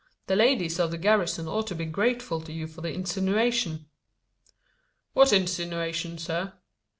The 0.25 0.35
ladies 0.35 0.79
of 0.79 0.89
the 0.89 0.97
garrison 0.97 1.47
ought 1.47 1.67
to 1.67 1.75
be 1.75 1.85
grateful 1.85 2.41
to 2.41 2.51
you 2.51 2.65
for 2.65 2.81
the 2.81 2.91
insinuation." 2.91 3.85
"What 5.13 5.31
insinuation, 5.31 6.17
sir?" 6.17 6.53